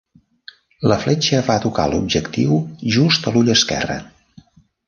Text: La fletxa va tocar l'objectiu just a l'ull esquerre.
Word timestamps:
La 0.91 0.97
fletxa 1.03 1.41
va 1.51 1.57
tocar 1.67 1.87
l'objectiu 1.93 2.57
just 2.99 3.33
a 3.33 3.35
l'ull 3.37 3.57
esquerre. 3.59 4.03